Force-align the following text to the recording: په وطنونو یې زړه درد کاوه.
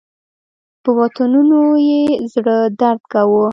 په 0.83 0.89
وطنونو 0.99 1.59
یې 1.89 2.01
زړه 2.33 2.57
درد 2.79 3.01
کاوه. 3.11 3.45